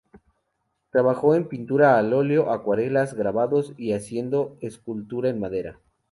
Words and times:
Trabajó 0.89 1.35
en 1.35 1.47
pintura 1.47 1.99
al 1.99 2.11
óleo, 2.13 2.49
acuarelas, 2.49 3.13
grabados, 3.13 3.75
y 3.77 3.93
haciendo 3.93 4.57
escultura 4.59 5.29
en 5.29 5.39
madera. 5.39 5.79